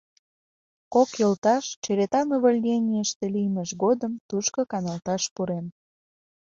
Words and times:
Кок 0.93 1.09
йолташ 1.21 1.65
черетан 1.83 2.27
увольненийыште 2.35 3.25
лиймыж 3.33 3.69
годым 3.83 4.13
тушко 4.29 4.61
каналташ 4.71 5.23
пурен. 5.33 5.65